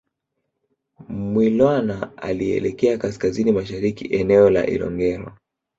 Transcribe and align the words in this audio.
Mwilwana 1.09 2.17
alielekea 2.17 2.97
kaskazini 2.97 3.51
mashariki 3.51 4.05
eneo 4.15 4.49
la 4.49 4.67
Ilongero 4.67 5.35